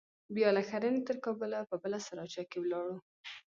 [0.35, 2.95] بيا له ښرنې تر کابله په بله سراچه کښې ولاړو.